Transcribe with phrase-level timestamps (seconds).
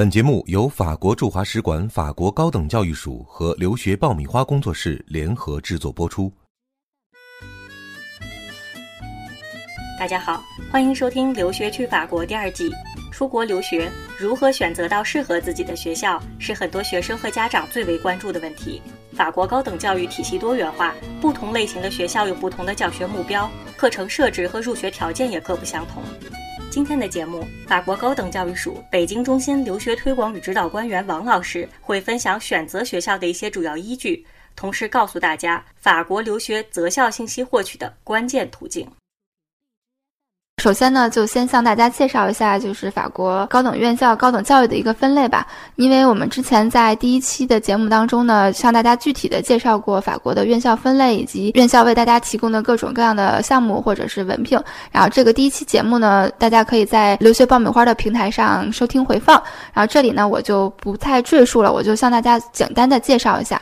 [0.00, 6.32] 本节目由法国驻华使馆法国高等教育署和留学爆米花工作室联合制作播出。
[9.98, 10.42] 大家好，
[10.72, 12.70] 欢迎收听《留学去法国》第二季。
[13.12, 18.80] 出国留学如何选择到适合自己的学校，是很多学生和家长最为关注的问题。
[19.12, 26.02] 法国高等教育体系多元化，不同类型的学校有不同的教学目标，课程设置和入学条件也各不相同。
[26.70, 34.24] 今天的节目，法国高等教育署北京中心留学推广与指导官员王老师会分享选择学校的一些主要依据，
[34.54, 38.88] 同时告诉大家法国留学择校信息获取的关键途径。
[40.60, 45.46] 首先呢，就先向大家介绍一下，就是法国高等院校、高等教育的一个分类吧。
[45.76, 54.62] 因为我们之前在第一期的节目当中呢，向大家具体的介绍过法国的院校分类以及院校为大家提供的各种各样的项目或者是文凭。
[54.92, 59.42] 然后这个第一期节目呢，大家可以在留学爆米花的平台上收听回放。
[59.72, 63.58] 然后这里呢，我就不太赘述了，我就向大家简单的介绍一下。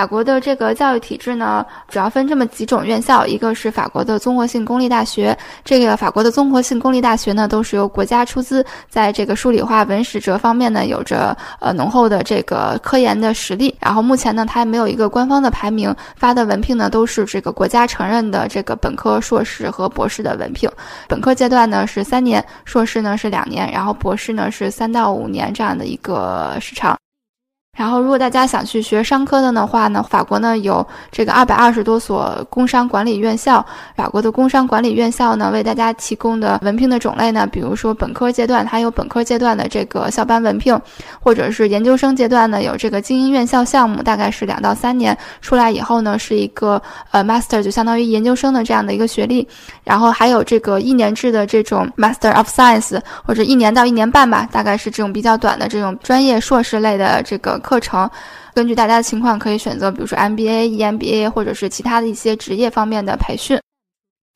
[0.00, 5.36] 法国的这个教育体制呢，主要分这么几种院校，一个是法国的综合性公立大学。
[5.62, 13.76] 这个法国的综合性公立大学呢，都是由国家出资，在这个数理化文史哲方面呢，有着呃浓厚的这个科研的实力。
[13.78, 20.66] 然后目前呢，它还没有一个官方的排名，发的文凭呢都是这个国家承认的这个本科、硕士和博士的文凭。
[21.08, 26.96] 本科阶段呢是三年，硕士呢是两年，然后博士呢是三到五年这样的一个时长。
[27.78, 33.64] 然后，如果大家想去学商科的的话呢，法国呢有这个二百二十多所工商管理院校。
[33.96, 40.78] 法国的工商管理院校呢，为大家提供的文凭的种类呢，比如说本科阶段它有本科阶段的这个校班文凭，
[41.20, 49.48] 或者是研究生阶段呢有这个精英院校项目，大概是两到三年出来以后呢是一个呃 master，就相当于研究生的这样的一个学历。
[49.84, 57.59] 然后还有这个一年制的这种 master of science，或者一年到一年半吧，大概是这种比较短的这种专业硕士类的这个。
[57.60, 58.10] 课程，
[58.54, 63.58] 根据大家的情况可以选择，比如说 MBA、EMBA 或者是其他的一些职业方面的培训。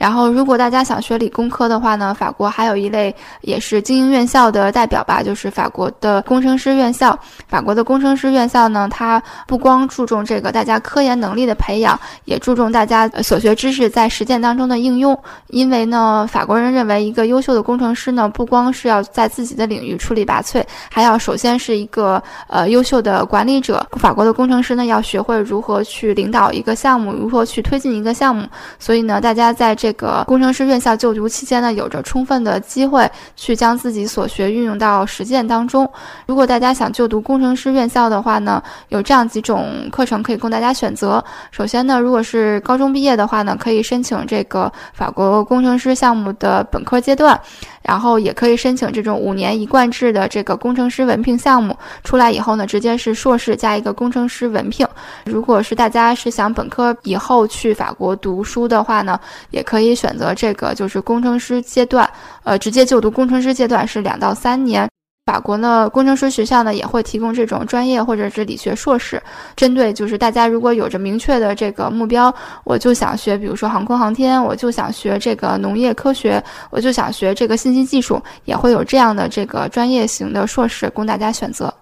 [0.04, 7.18] 然后，如果大家想学理工科的话呢，法国还有一类也是精英院校的代表吧，就是法国的工程师院校。
[7.48, 15.18] 法国的工程师院校呢，它不光注重这个大家科研能力的培养，也注重大家所学知识在实践当中的应用。
[15.46, 23.82] 因为呢，法国人认为一个优秀的工程师呢，不光是要在自己的领域出类拔萃，还要首先是一个呃优秀的管理者。
[23.92, 28.46] 法国的工程师呢，要学会如何去领导一个项目，如何去推进一个项目。
[28.78, 35.90] 所以呢，大家在这个工程师院校就读期间呢，有着充分的机会去将自己所学运用到实践当中。
[36.26, 41.24] 如果大家想就读工程师院校的话呢，有这样几种课程可以供大家选择。
[41.50, 47.38] 首先呢，如果是高中毕业的话呢，可以申请这个法国工程师项目的本科阶段，
[47.82, 51.76] 然后也可以申请这种五年一贯制的这个工程师文凭项目。
[52.04, 54.86] 出来以后呢，直接是硕士加一个工程师文凭。
[55.24, 59.18] 如果是大家是想本科以后去法国读书的话呢，
[59.50, 62.08] 也可以可以选择这个，就是工程师阶段，
[62.42, 64.88] 呃，直接就读工程师阶段是两到三年。
[65.26, 69.22] 法国呢，工程师学校呢也会提供这种专业或者是理学硕士，
[69.56, 72.34] 针对就是大家如果有着明确的这个目标，
[72.64, 81.72] 我就想学，比如说航空航天，我就想学这个农业科学，我就想学这个信息技术，也会有这样的这个专业型的硕士供大家选择。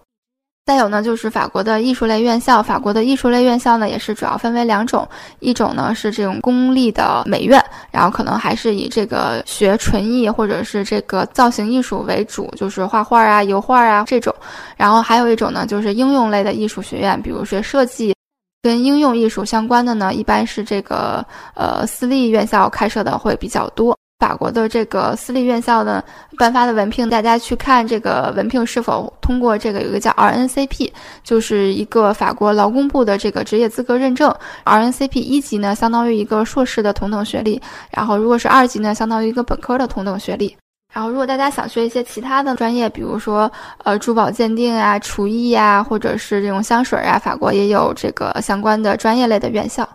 [0.65, 2.63] 再有呢，就是法国的艺术类院校。
[2.63, 5.07] 法国的艺术类院校呢，也是主要分为两种，
[5.41, 14.33] 一种呢是这种公立的美院，然后可能还是以这个学纯艺或者是这个造型艺术为主，就是画画啊、油画啊这种。
[14.77, 18.15] 然后还有一种呢，就是应用类的艺术学院，比如学设计，
[18.63, 23.99] 跟应用艺术相关的呢，一般是这个呃私立院校开设的会比较多。
[24.23, 26.03] 法国的这个私立院校的
[26.39, 30.93] 颁发的文凭，大家去看这个文凭是否通过这个有一个叫 RNCP，
[31.25, 34.33] 就是一个法国劳工部的这个职业资格认证。
[34.65, 40.57] RNCP 一级呢，相当于一个硕士的同等学历，然后如果是二级呢，相当于一个本科的同等学历。
[40.95, 43.51] 然后如果大家想学一些其他的专业，比如说
[43.83, 49.89] 呃珠宝鉴定啊、厨艺啊，或者是这种香水啊，法国也有这个相关的专业类的院校。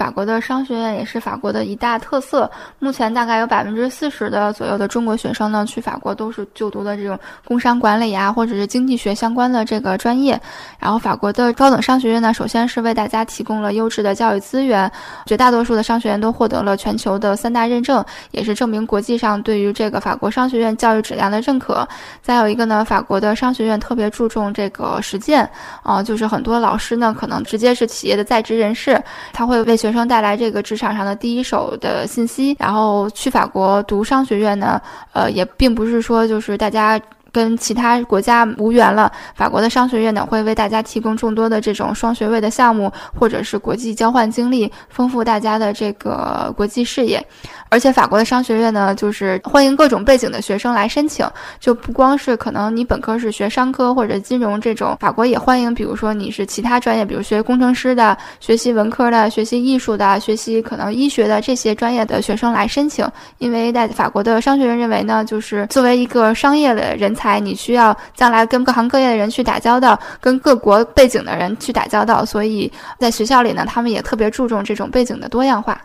[0.00, 2.50] 法国的商学院也是法国的一大特色。
[2.78, 10.40] 目前大概有百分之四十的左右的中国学生呢，去法国都是就读的这种工商管理啊，或者是经济学相关的这个专业。
[10.78, 14.90] 然后法国的高等商学院呢，首先是为大家提供了优质的教育资源，
[15.26, 21.86] 绝大多数的商学院都获得了全球的三大认证，也是证明国际上对于这个法国商学院教育质量的认可。
[22.22, 25.46] 再有一个呢，法国的商学院特别注重这个实践，
[25.82, 28.98] 啊，就是很多老师呢可能直接是企业的在职人士，
[29.34, 32.56] 他会为学学生带来这个职场上的第一手的信息。
[32.58, 34.80] 然后去法国读商学院呢，
[35.12, 37.00] 呃，也并不是说就是大家。
[37.32, 39.12] 跟其他国家无缘了。
[39.36, 47.24] 法国的商学院呢，会为大家提供众多的这种双学位的项目，或者是国际交换经历，丰富大家的这个国际视野。
[47.70, 51.26] 而且法国的商学院呢，就是欢迎各种背景的学生来申请，
[51.60, 63.08] 就不光是可能你本科是学商科或者金融这种，法国也欢迎，比如说你是其他专业，比如学工程师的、学习文科的、学习艺术的、学习可能医学的这些专业的学生来申请。
[63.38, 75.80] 因为在法国的商学院认为呢，就是作为一个商业的人才，你需要将来跟各行各业的人去打交道，跟各国背景的人去打交道，所以在学校里呢，他们也特别注重这种背景的多样化。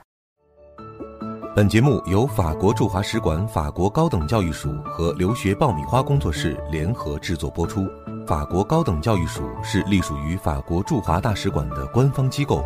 [1.56, 7.88] 本节目由法国驻华使馆法国高等教育署和留学爆米花工作室联合制作播出。
[8.28, 12.62] 法国高等教育署是隶属于法国驻华大使馆的官方机构，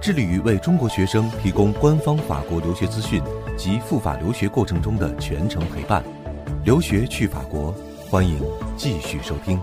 [0.00, 3.20] 致力于为中国学生提供官方法国留学资讯
[3.56, 6.04] 及赴法留学过程中的全程陪伴。
[6.62, 7.74] 留学去法国，
[8.08, 8.40] 欢迎
[8.76, 9.58] 继续收听。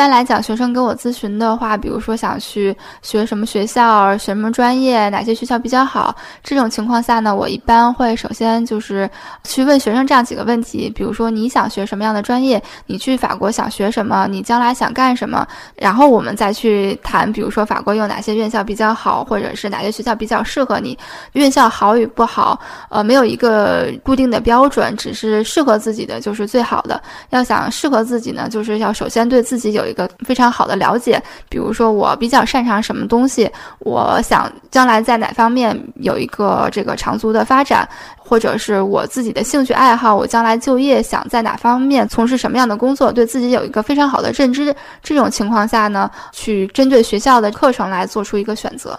[0.00, 9.10] 一般来讲，学生跟我咨询的话，比如说想去学什么学校、学什么专业、哪些学校比较好，这种情况下呢，我一般会首先就是
[9.44, 20.98] 去问学生这样几个问题，比如说你想学什么样的专业，你去法国想学什么，你将来想干什么，然后我们再去谈，比如说法国有哪些院校比较好，或者是哪些学校比较适合你。
[21.34, 22.58] 院校好与不好，
[22.88, 26.98] 呃，没有一个固定的标准，只是适合自己的就是最好的。
[27.28, 29.70] 要想适合自己呢，就是要首先对自己。
[29.70, 33.50] 有一个非常好的了解，比如说我比较擅长什么东西，
[33.80, 44.74] 我想将来在哪方面有一个这个长足的发展，或者是我自己的兴趣爱好，我将来就业想在哪方面从事什么样的工作，对自己有一个非常好的认知。
[45.02, 48.98] 这种情况下呢，去针对学校的课程来做出一个选择。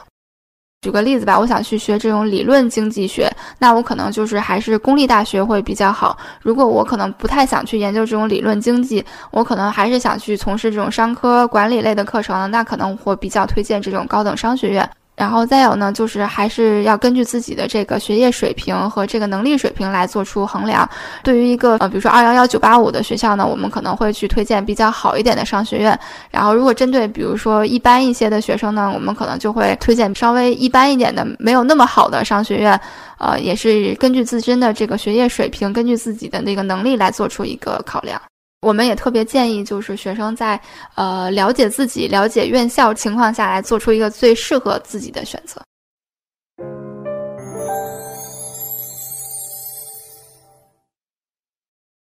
[0.82, 6.18] 举个例子吧，我想去学这种理论经济学，那我可能就是还是公立大学会比较好。
[6.42, 14.90] 如果我可能不太想去研究这种理论经济，我可能还是想去从事这种商科管理类的课程，那可能我比较推荐这种高等商学院。
[15.22, 20.90] 然后再有呢，就是还是要根据自己的这个学业水平和这个能力水平来做出衡量。
[21.24, 25.96] 对于一个呃，比如说二幺幺九八五的学校呢，我们可能会去推荐比较好一点的商学院。
[26.32, 32.82] 然后如果针对比如说一般一些的学生呢，我们可能就会推荐稍微一般一点的、没有那么好的商学院。
[33.20, 38.20] 呃，也是根据自身的这个学业水平，根据自己的那个能力来做出一个考量。
[38.62, 40.60] 我们也特别建议，就是学生在
[40.94, 45.60] 呃了解自己、了解院校情况下来做出一个最适合自己的选择。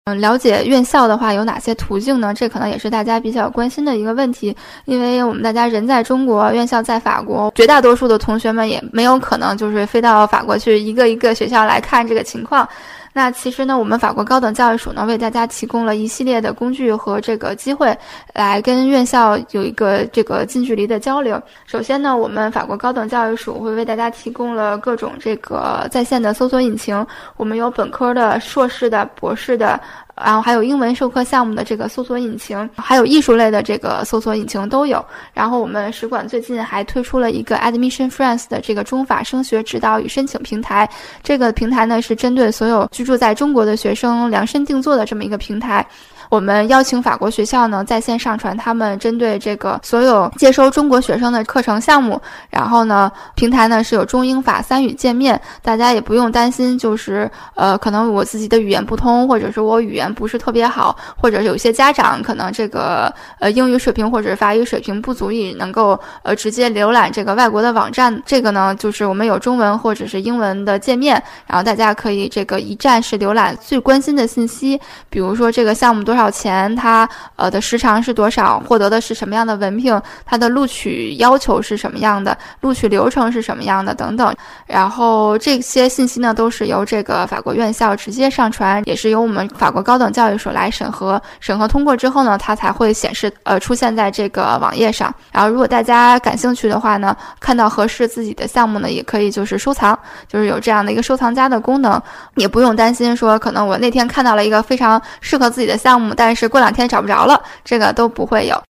[0.07, 2.33] 嗯，了解院校的话有哪些途径呢？
[2.33, 4.57] 这可能也是大家比较关心的一个问题，
[4.87, 12.67] 因为我们大家人在中国，院校在法国，绝大多数的同学们也没有可能就是飞到法国去一个一个学校来看这个情况。
[13.17, 17.97] 那其实呢，我们法国高等教育署呢为大家提供了一系列的工具和这个机会，
[18.35, 21.41] 来跟院校有一个这个近距离的交流。
[21.65, 27.07] 首先呢，我们法国高等教育署会为大家提供了各种这个在线的搜索引擎，
[27.39, 29.81] 我们有本科的、硕士的、博士的。
[30.25, 35.05] 然后还有英文授课项目的这个搜索引擎，还有艺术类的这个搜索引擎都有。
[35.35, 40.89] 然后我们使馆最近还推出了一个 Admission France 的这个中法升学指导与申请平台。
[41.23, 45.87] 这个平台呢是针对所有居住在中国的学生量身定做的这么一个平台。
[46.29, 76.16] 我们邀请法国学校呢在线上传他们针对这个所有接收中国学生的课程项目，然后呢，平台呢是有中英法三语界面，大家也不用担心，就是呃，可能我自己的语言不通，或者是我语言不是特别好，或者有些家长可能这个呃英语水平或者法语水平不足以能够呃直接浏览这个外国的网站，这个呢就是我们有中文或者是英文的界面，然后大家可以这个一站式浏览最关心的信息，比如说这个项目多。
[76.17, 76.75] 多少钱？
[76.75, 77.07] 它
[77.37, 78.59] 呃的时长是多少？
[78.61, 80.01] 获得的是什么样的文凭？
[80.25, 82.37] 它的录取要求是什么样的？
[82.63, 83.95] 录取流程是什么样的？
[83.95, 84.35] 等等。
[84.67, 91.21] 然后这些信息呢，都是由这个法国院校直接上传，也是由我们法国高等教育所来审核。
[91.39, 95.15] 审核通过之后呢，它才会显示呃出现在这个网页上。
[95.31, 102.01] 然后如果大家感兴趣的话呢，看到合适自己的项目呢，也可以就是收藏，就是有这样的一个收藏夹的功能，
[102.37, 106.06] 也不用担心说可能我那天看到了一个非常适合自己的项目。
[106.15, 108.63] 但是过两天找不着了，这个都不会有。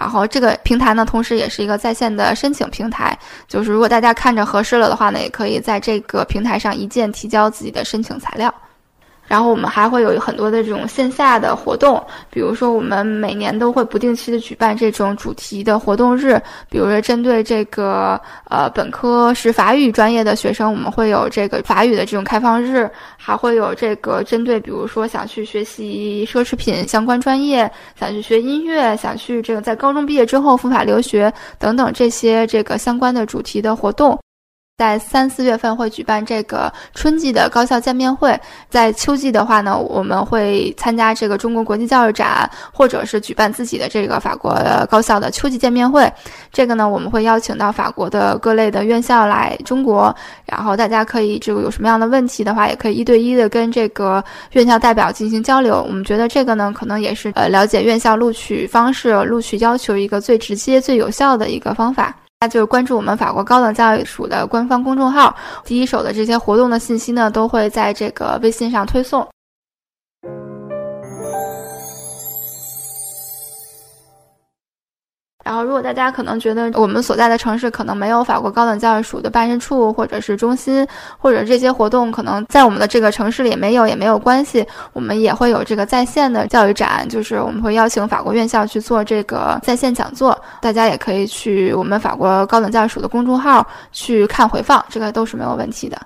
[0.00, 8.52] 然后这个平台呢，同时也是一个在线的申请平台，就是如果大家看着合适了的话呢，也可以在这个平台上一键提交自己的申请材料。
[9.32, 11.98] 然后我们还会有很多的这种线下的活动，
[12.28, 18.20] 比如说我们每年都会不定期的举办这种主题的活动日，比如说针对这个
[18.50, 22.86] 呃本科是法语专业的学生，我们会有这个法语的这种开放日，
[23.16, 34.18] 还会有这个针对比如说想去学习奢侈品相关专业，想去学音乐，想去这个在高中毕业之后赴法留学等等这些这个相关的主题的活动。
[34.82, 38.36] 在三四月份会举办这个春季的高校见面会，
[38.68, 44.60] 在秋季的话呢，我们会参加这个中国国际教育展，或者是举办自己的这个法国
[44.90, 46.12] 高校的秋季见面会。
[46.50, 50.12] 这个呢，我们会邀请到法国的各类的院校来中国，
[50.46, 54.20] 然后大家可以这个有什么样的问题的话，也可以一对一的跟这个
[54.50, 55.80] 院校代表进行交流。
[55.86, 62.12] 我们觉得这个呢，可能也是呃了解院校录取方式、录取要求一个最直接、最有效的一个方法。
[62.42, 65.32] 那就是关注我们法国高等教育署的官方公众号，
[65.64, 69.24] 第一手的这些活动的信息呢，都会在这个微信上推送。
[75.44, 80.86] 然后，如果大家可能觉得我们所在的城市可能没有法国高等教育署的办事处或者是中心，
[81.18, 95.98] 或者这些活动可能在我们的这个城市里没有也没有关系，我们也会有这个在线的教育展，就是我们会邀请法国院校去做这个在线讲座，大家也可以去我们法国高等教育署的公众号去看回放，这个都是没有问题的。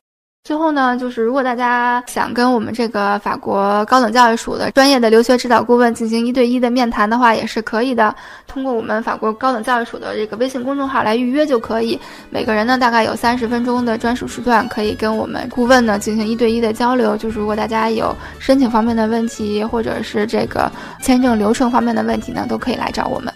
[0.47, 8.15] 最后呢，就是如果大家想跟我们这个法国高等教育署的专业的留学指导顾问进行一对一的面谈的话，也是可以的。
[8.47, 11.99] 通过我们法国高等教育署的这个微信公众号来预约就可以。
[12.31, 17.17] 每个人呢，大概有三十分钟的专属时段，可以跟我们顾问呢进行一对一的交流。
[17.17, 20.71] 就是如果大家有申请方面的问题，或者是这个
[21.03, 23.35] 签证流程方面的问题呢，都可以来找我们。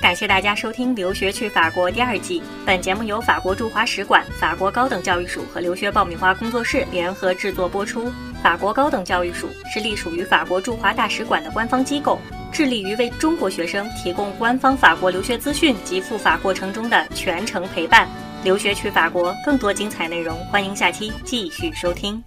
[0.00, 2.42] 感谢大家收听《留学去法国》第二季。
[2.64, 8.10] 本节目由法国驻华使馆、法国高等教育署和留学爆米花工作室联合制作播出。
[8.42, 12.18] 法国高等教育署是隶属于法国驻华大使馆的官方机构，
[12.50, 18.08] 致力于为中国学生提供官方法国留学资讯及赴法过程中的全程陪伴。
[18.42, 22.24] 留学去法国，更多精彩内容，欢迎下期继续收听。